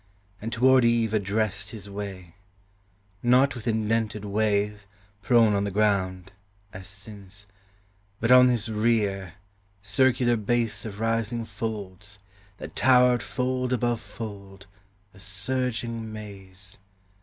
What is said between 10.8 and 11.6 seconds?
of rising